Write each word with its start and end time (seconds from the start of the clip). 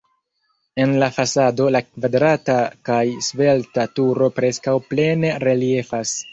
En 0.85 0.95
la 1.03 1.09
fasado 1.17 1.67
la 1.75 1.81
kvadrata 1.89 2.57
kaj 2.91 3.03
svelta 3.29 3.87
turo 4.01 4.33
preskaŭ 4.41 4.77
plene 4.91 5.35
reliefas. 5.49 6.19